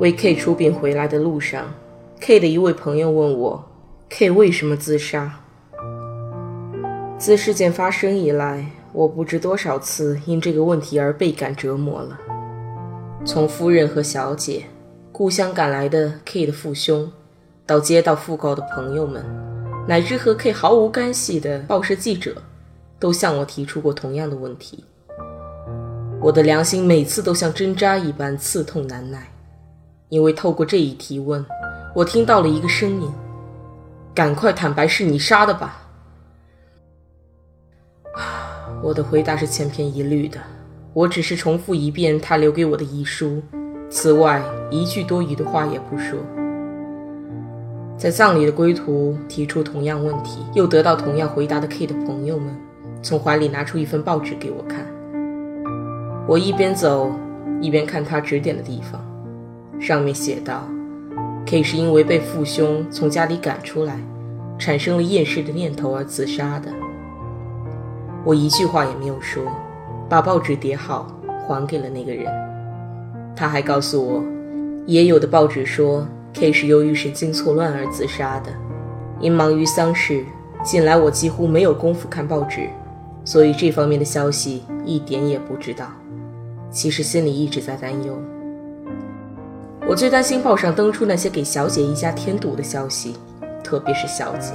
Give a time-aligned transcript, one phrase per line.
[0.00, 1.72] 为 K 出殡回来的路上
[2.20, 3.64] ，K 的一位朋友问我
[4.08, 5.40] ：“K 为什么自杀？”
[7.18, 12.18] 自事件发生以来，我不知多少次因这个问题而倍感折磨了。
[13.24, 14.64] 从夫人和小姐
[15.12, 17.12] 故乡赶来的 K 的父兄，
[17.64, 19.24] 到接到讣告的朋友们，
[19.86, 22.42] 乃至和 K 毫无干系的报社记者，
[22.98, 24.82] 都向我提出过同样的问题。
[26.20, 29.31] 我的良心每次都像针扎一般刺痛难耐。
[30.12, 31.42] 因为透过这一提问，
[31.94, 33.10] 我听到了一个声音
[34.14, 35.88] ：“赶快坦白，是你杀的吧？”
[38.84, 40.38] 我的回答是千篇一律的，
[40.92, 43.42] 我只是重复一遍他留给我的遗书，
[43.88, 46.18] 此外一句多余的话也不说。
[47.96, 52.54] 在葬礼的归途提出同样问题，又得到同样回答的 K 的朋友们，
[53.00, 54.86] 从怀里拿出一份报纸给我看。
[56.28, 57.10] 我一边走，
[57.62, 59.01] 一边看他指点的地方。
[59.82, 60.62] 上面写道
[61.44, 63.98] ：“K 是因为被父兄从家里赶出来，
[64.56, 66.70] 产生了厌世的念头而自杀的。”
[68.24, 69.42] 我一句话也没有说，
[70.08, 72.32] 把报纸叠好还给了那个人。
[73.34, 74.22] 他还告诉我，
[74.86, 78.52] 也有的报纸说 K 是由于神经错乱而自杀的。
[79.18, 80.24] 因忙于丧事，
[80.62, 82.68] 近来我几乎没有功夫看报纸，
[83.24, 85.88] 所以这方面的消息一点也不知道。
[86.70, 88.16] 其实心里一直在担忧。
[89.84, 93.16] 我最担心报上登出那些给小姐一家添堵的消息，
[93.64, 94.52] 特别是小姐，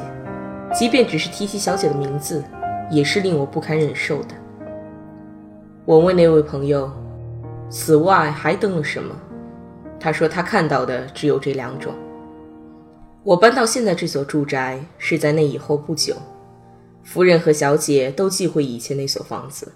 [0.74, 2.42] 即便只是提起小姐的名字，
[2.90, 4.30] 也是令我不堪忍受的。
[5.84, 6.90] 我问那位朋友，
[7.70, 9.14] 此外还登了什么？
[10.00, 11.94] 他说他看到的只有这两种。
[13.24, 16.16] 我搬到现在这所住宅是在那以后不久，
[17.04, 19.70] 夫人和小姐都忌讳以前那所房子，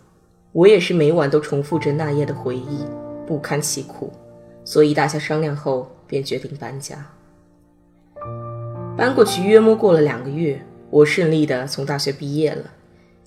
[0.53, 2.85] 我也是每晚都重复着那夜的回忆，
[3.27, 4.13] 不堪其苦。
[4.71, 7.05] 所以大家商量后便决定搬家。
[8.95, 12.63] 搬过去约摸过了两个月，我顺利的从大学毕业了。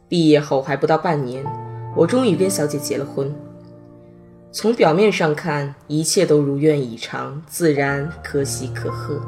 [0.09, 1.45] 毕业后还不到半年，
[1.95, 3.31] 我终于跟小姐结了婚。
[4.53, 9.21] 从表面上看，一切都如愿以偿，自然可喜可贺。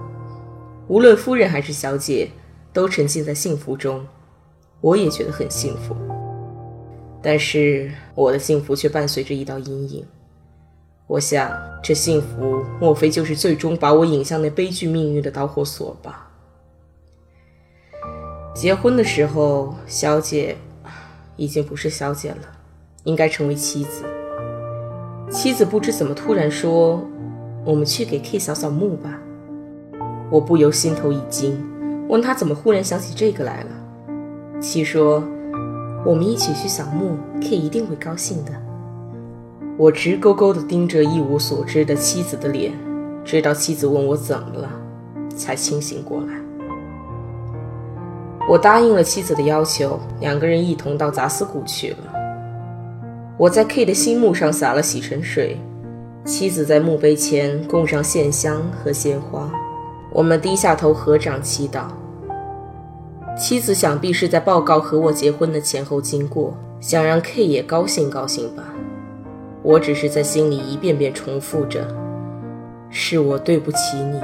[0.89, 2.31] 无论夫人还是小姐，
[2.73, 4.07] 都沉浸在幸福中，
[4.81, 5.95] 我也觉得很幸福。
[7.21, 10.07] 但是我的幸福却伴随着一道阴影。
[11.09, 11.51] 我想，
[11.85, 16.29] 这幸福莫非就是最终把我引向那悲剧命运的导火索吧？
[18.53, 20.57] 结婚的时候，小姐
[21.37, 22.39] 已经不是小姐了，
[23.05, 24.03] 应该成为妻子。
[25.31, 27.07] 妻子不知怎么突然说
[27.65, 29.21] ：“我们去给 K 扫扫墓吧。”
[30.29, 31.65] 我不由心头一惊，
[32.09, 33.71] 问他怎么忽然想起这个来了。
[34.61, 35.23] 妻说
[36.05, 38.51] ：“我们一起去扫墓，K 一定会高兴的。”
[39.79, 42.73] 我直勾勾地盯着一无所知的妻子的脸，
[43.23, 44.71] 直到妻子问我怎么了，
[45.37, 46.35] 才清醒过来。
[48.49, 51.99] 我答应了妻子的要求，两个人一同到杂司谷去了。
[53.37, 55.61] 我在 K 的新墓上洒了洗尘水，
[56.25, 59.53] 妻子在墓碑前供上线香和鲜花，
[60.11, 61.83] 我们低下头合掌祈祷。
[63.37, 68.65] 妻子想必是在报告和我结婚的前后经过，想让 K 也高兴高兴吧。
[69.67, 71.85] 我只是在心里一遍遍重复着
[72.89, 74.21] ：“是我对不起你。”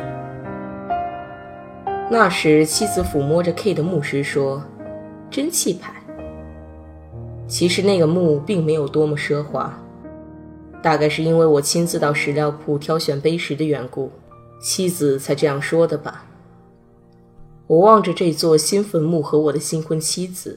[2.08, 4.62] 那时，妻子抚摸着 K 的墓石说
[5.28, 5.92] ：“真气派。”
[7.48, 9.76] 其实那个墓并没有多么奢华，
[10.80, 14.12] 大概是因为我亲自到石料铺挑选碑石的缘故，
[14.60, 16.24] 妻子才这样说的吧。
[17.66, 20.56] 我望着这座新坟墓和我的新婚妻子，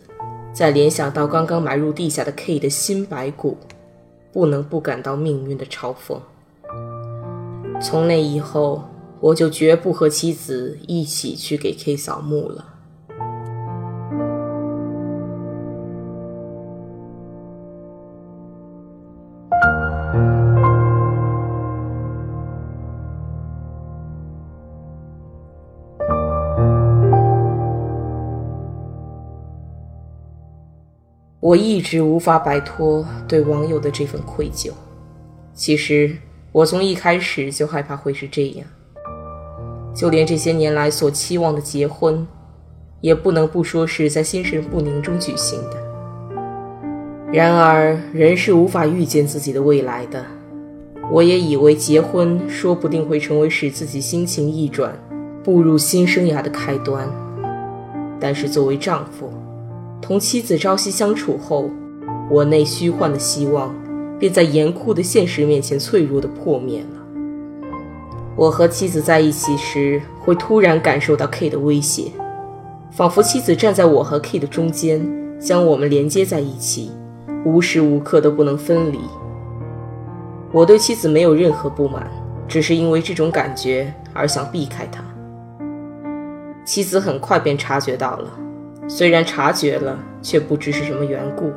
[0.53, 3.57] 再联想到刚刚埋入地下的 K 的新白骨。
[4.35, 6.19] 不能不感到命运的嘲讽。
[7.81, 8.83] 从那以后
[9.21, 12.74] 我就绝不和妻子一起去给 k 扫墓了。
[31.45, 34.71] 我一直无法摆脱对网友的这份愧疚。
[35.53, 36.17] 其实，
[36.51, 38.65] 我从一开始就害怕会是这样。
[39.93, 42.25] 就连这些年来所期望的结婚，
[42.99, 45.77] 也不能不说是在心神不宁中举行的。
[47.31, 50.25] 然而，人是无法预见自己的未来的。
[51.11, 54.97] 我也以为结婚说不定会成为使自己心情逆转、
[55.43, 57.07] 步入新生涯的开端。
[58.19, 59.31] 但是，作为丈夫，
[60.05, 61.67] 同妻子朝夕相处后，
[62.29, 63.73] 我内虚幻的希望
[64.19, 67.01] 便在严酷的现实面前脆弱的破灭了。
[68.35, 72.11] 我和妻子在一起时，会突然感受到 K 的威胁，
[72.91, 75.03] 仿佛妻子站在我和 K 的中间，
[75.39, 76.91] 将我们连接在一起，
[77.43, 78.99] 无时无刻都不能分离。
[80.51, 82.07] 我对妻子没有任何不满，
[82.47, 85.03] 只是因为这种感觉而想避开她。
[86.63, 88.44] 妻子很快便察觉到了。
[88.87, 91.51] 虽然察觉了，却不知是什么缘故。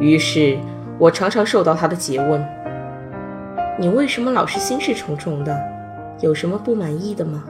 [0.00, 0.58] 于是，
[0.98, 2.44] 我常常受到他的诘问
[3.78, 5.56] ：“你为什么老是心事重重的？
[6.20, 7.44] 有什么不满意的吗？”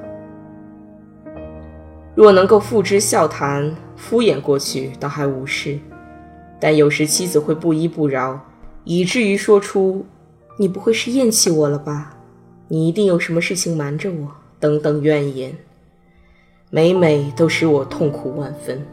[2.15, 5.79] 若能够付之笑谈、敷衍过去，倒还无事；
[6.61, 8.39] 但有时妻子会不依不饶，
[8.85, 10.05] 以至于说出
[10.59, 12.17] ：“你不会是厌弃我了吧？
[12.69, 15.53] 你一定有什么事情瞒着我。”等等怨言。
[16.77, 18.87] 每每都使我痛苦万分。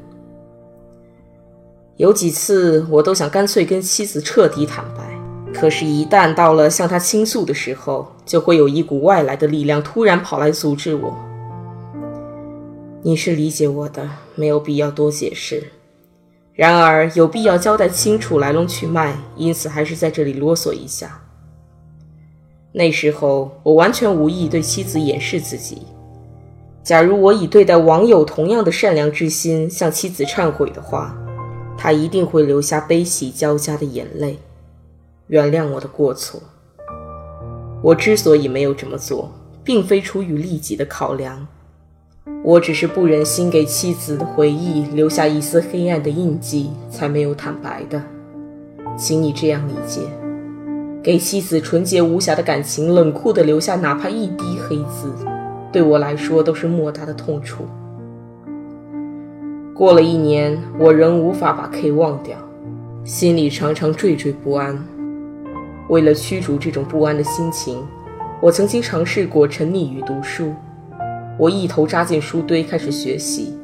[1.98, 5.20] 有几次，我都想干脆跟妻子彻底坦白，
[5.54, 11.14] 可是，一旦到了向她倾诉的时候，就会有一股外来的力量突然跑来阻止我。
[13.02, 15.62] 你是理解我的，没有必要多解释。
[16.54, 21.22] 然而，有必要交代清楚来龙去脉，因此还是在这里啰嗦一下。
[22.72, 25.82] 那时候，我完全无意对妻子掩饰自己。
[26.84, 31.16] 假如我以对待网友同样的善良之心向妻子忏悔的话，
[31.78, 34.38] 她一定会流下悲喜交加的眼泪，
[35.28, 36.42] 原谅我的过错。
[37.82, 39.32] 我之所以没有这么做，
[39.64, 41.48] 并非出于利己的考量，
[42.44, 48.02] 我只是不忍心给妻子的回忆留下一丝黑暗的印记，才没有坦白的。
[48.98, 50.02] 请你这样理解，
[51.02, 55.14] 给妻子纯洁无瑕的感情冷酷地留下哪怕一滴黑字。
[55.74, 57.66] 对我来说都是莫大的痛楚。
[59.74, 62.38] 过了一年，我仍无法把 K 忘掉，
[63.04, 64.78] 心里常常惴惴不安。
[65.90, 67.84] 为了驱逐这种不安的心情，
[68.40, 70.54] 我曾经尝试过沉溺于读书。
[71.40, 73.58] 我一头扎进书堆开始学习，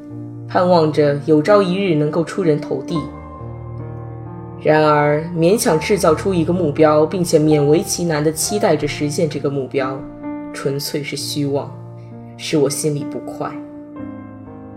[0.48, 2.98] 盼望着有朝一日能够出人头地。
[4.62, 9.98] 然而，勉强制造出一个目标，并且勉为其难地期待着实现这个目标，
[10.52, 11.72] 纯粹是虚妄。
[12.42, 13.52] 使我心里不快，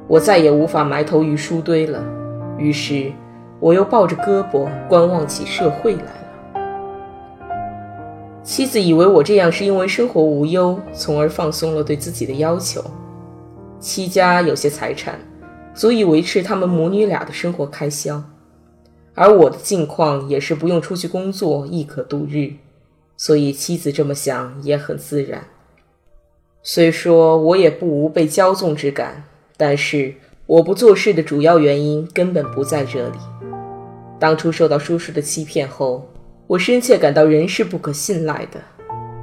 [0.09, 2.05] 我再也无法埋头于书堆了。
[2.59, 3.13] 于是，
[3.61, 6.13] 我又抱着胳膊观望起社会来了。
[8.43, 12.83] 妻子以为我这样是因为生活无忧，从而放松了对自己的要求。
[13.79, 15.21] 戚家有些财产，
[15.73, 18.25] 足以维持他们母女俩的生活开销，
[19.15, 22.55] 而我的境况也是不用出去工作亦可度日，
[23.17, 25.45] 所以妻子这么想也很自然。
[26.63, 29.25] 虽说我也不无被骄纵之感，
[29.57, 30.15] 但是
[30.47, 33.19] 我不做事的主要原因根本不在这里。
[34.21, 36.09] 当初受到叔叔的欺骗后，
[36.47, 38.61] 我深切感到人是不可信赖的。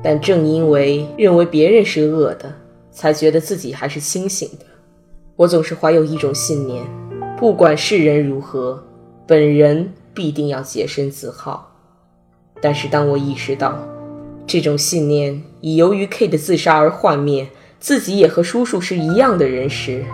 [0.02, 2.54] 但正因为认为别人是恶的，
[2.92, 4.66] 才觉得自己还是清醒的。
[5.36, 6.86] 我总是怀有一种信念：
[7.38, 8.84] 不管世人如何，
[9.26, 11.74] 本人必定要洁身自好。
[12.62, 13.78] 但是当我意识到，
[14.46, 17.50] 这种信念以由于 K 的自杀而幻灭，
[17.80, 20.06] 自己也和叔叔是一样的人时，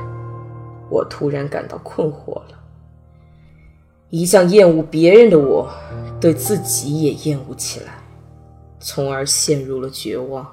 [0.90, 2.60] 我突然感到困惑了。
[4.10, 5.70] 一向厌恶别人的我，
[6.22, 7.98] 对自己也厌恶起来，
[8.80, 10.48] 从而陷入了绝望。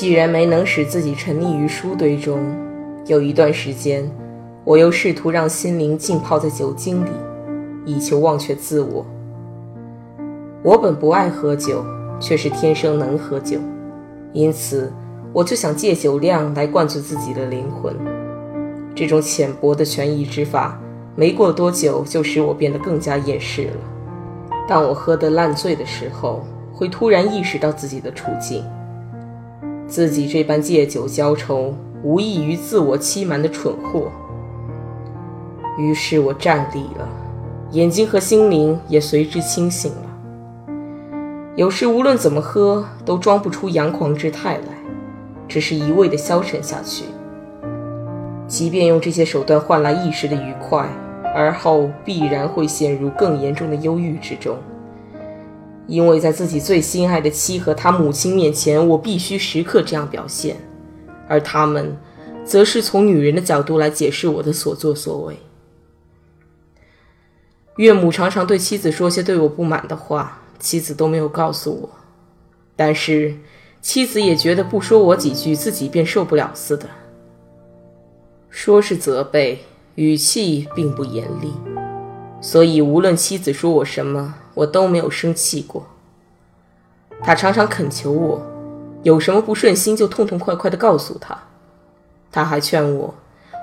[0.00, 2.40] 既然没能使自己沉溺于书堆中，
[3.04, 4.10] 有一段时间，
[4.64, 7.10] 我又试图让心灵浸泡在酒精里，
[7.84, 9.04] 以求忘却自我。
[10.62, 11.84] 我本不爱喝酒，
[12.18, 13.58] 却是天生能喝酒，
[14.32, 14.90] 因此
[15.34, 17.94] 我就想借酒量来灌醉自己的灵魂。
[18.94, 20.80] 这种浅薄的权宜之法，
[21.14, 24.56] 没过多久就使我变得更加厌世了。
[24.66, 26.42] 当我喝得烂醉的时候，
[26.72, 28.64] 会突然意识到自己的处境，
[29.90, 34.08] 自己这般借酒浇愁、无异于自我欺瞒的蠢货。
[35.76, 37.08] 于是我站立了，
[37.72, 40.02] 眼睛和心灵也随之清醒了。
[41.56, 44.78] 有时无论怎么喝，都装不出阳狂之态来，
[45.48, 47.06] 只是一味的消沉下去。
[48.46, 50.88] 即便用这些手段换来一时的愉快，
[51.34, 54.56] 而后必然会陷入更严重的忧郁之中。
[55.90, 60.56] 因为在自己最心爱的妻和他母亲面前，我必须时刻这样表现，
[61.26, 61.98] 而他们，
[62.44, 65.36] 则是从女人的角度来解释我的所作所为。
[67.76, 71.90] 岳母常常对妻子说些对我不满的话，妻子都没有告诉我，
[72.76, 73.34] 但是
[73.80, 76.88] 妻子也觉得不说我几句，自己便受不了似的。
[78.48, 79.64] 说是责备，
[79.96, 81.52] 语气并不严厉，
[82.40, 85.86] 所以无论妻子说我什么，我都没有生气过。
[87.22, 88.42] 他常常恳求我，
[89.02, 91.38] 有什么不顺心就痛痛快快地告诉他。
[92.32, 93.14] 他还劝我，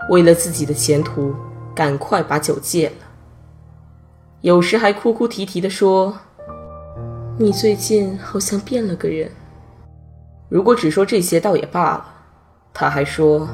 [0.09, 1.33] 为了自己的前途，
[1.73, 3.07] 赶快把酒戒了。
[4.41, 6.17] 有时还哭哭啼啼地说
[7.39, 9.31] ：“你最近好像变了个人。”
[10.49, 12.05] 如果只说这些，倒也罢了。
[12.73, 13.47] 他还说。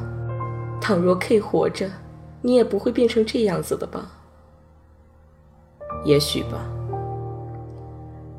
[0.81, 1.89] 倘若 K 活着，
[2.41, 4.05] 你也不会变成这样子的吧？
[6.03, 6.59] 也许吧。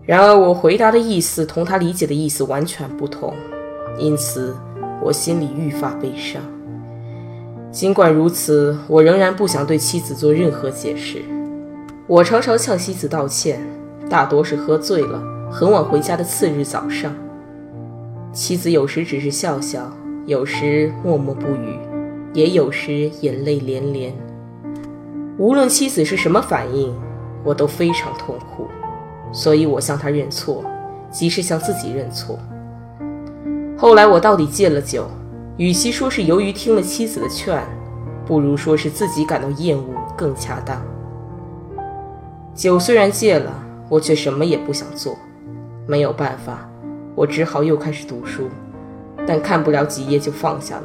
[0.07, 3.33] 然而我回答的意思同他理解的意思完全不同，
[3.99, 4.55] 因此
[5.03, 6.43] 我心里愈发悲伤。
[7.71, 11.23] 尽管如此，我仍然不想对妻子做任何解释。
[12.07, 13.61] 我常常向妻子道歉，
[14.11, 17.15] 大多是喝醉了，很晚回家的次日早上。
[18.33, 19.91] 妻子有时只是笑笑，
[20.27, 21.79] 有时默默不语。
[22.35, 24.13] 也有时眼泪连连。
[25.39, 26.93] 无论妻子是什么反应，
[27.45, 28.67] 我都非常痛苦，
[29.35, 30.65] 所以我向他认错，
[31.11, 32.39] 即是向自己认错。
[33.77, 35.09] 后来我到底戒了酒，
[35.57, 37.61] 与其说是由于听了妻子的劝，
[38.25, 40.81] 不如说是自己感到厌恶更恰当。
[42.55, 43.53] 酒虽然戒了，
[43.89, 45.17] 我却什么也不想做。
[45.87, 46.67] 没有办法，
[47.17, 48.45] 我只好又开始读书，
[49.27, 50.85] 但看不了几页就放下了。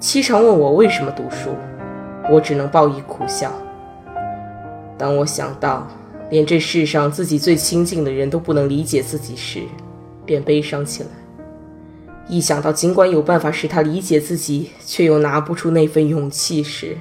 [0.00, 1.50] 妻常问我为什么读书，
[2.30, 3.52] 我只能报以苦笑。
[4.98, 5.86] 当我想到
[6.30, 9.62] 连这世上自己最亲近的人都不能理解自己时，
[10.24, 11.08] 便悲伤起来。
[12.28, 16.96] 一想到尽管有办法使他理解自己，却又拿不出那份勇气时，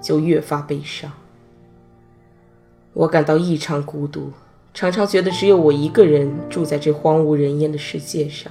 [0.00, 1.12] 就越发悲伤。
[2.94, 4.32] 我感到异常孤独，
[4.72, 8.50] 常常觉得只有我一个人住在这荒无人烟的世界上。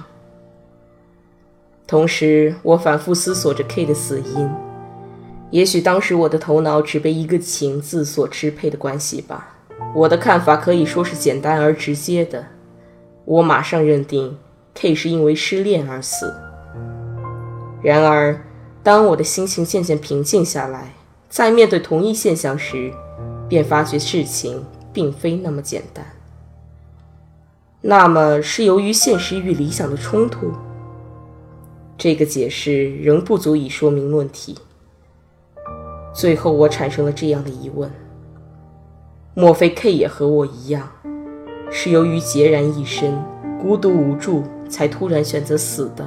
[1.84, 4.48] 同时，我反复思索着 K 的死因。
[5.50, 9.51] 也许当时我的头脑只被一个“情”字所支配的关系吧。
[9.94, 12.46] 我的看法可以说是简单而直接的。
[13.24, 14.38] 我马上认定
[14.74, 16.34] K 是因为失恋而死。
[17.82, 18.44] 然而，
[18.82, 20.94] 当我的心情渐渐平静下来，
[21.28, 22.92] 在面对同一现象时，
[23.48, 26.04] 便发觉事情并非那么简单。
[27.80, 30.52] 那么，是由于现实与理想的冲突？
[31.98, 34.56] 这个解释仍不足以说明问题。
[36.14, 37.90] 最后，我产生了这样的疑问：
[39.34, 40.86] 莫非 K 也和我一样，
[41.70, 43.18] 是由于孑然一身、
[43.58, 46.06] 孤独无助，才突然选择死的？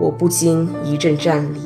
[0.00, 1.60] 我不禁一阵战栗，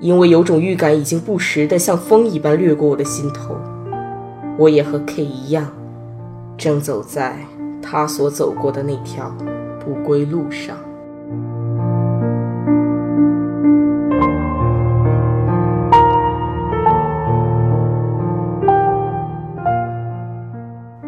[0.00, 3.54] 因为有种预感已经不时地像风一般掠过我的心头。
[4.56, 5.70] 我也和 K 一样，
[6.56, 7.36] 正走在
[7.82, 9.30] 他所走过的那条
[9.84, 10.74] 不归路上。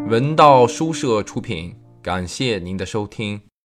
[0.09, 3.41] 文道书社出品，感谢您的收听。